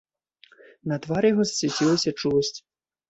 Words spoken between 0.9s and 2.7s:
На твары яго засвяцілася чуласць.